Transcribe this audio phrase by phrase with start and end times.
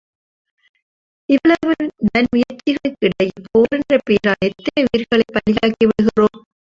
[1.29, 1.73] இவ்வளவு
[2.07, 6.37] நன்முயற்சிகளுக்கிடையில், போர் என்ற பெயரால், எத்தனை உயிர்களைப் பலியாக்கி விடுகிறோம்.